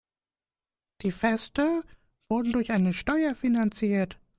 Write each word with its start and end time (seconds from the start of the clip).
Die 1.03 1.11
Feste 1.11 1.83
wurden 2.27 2.53
durch 2.53 2.71
eine 2.71 2.91
Steuer 2.91 3.35
finanziert. 3.35 4.17